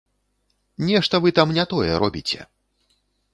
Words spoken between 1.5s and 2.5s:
не тое робіце!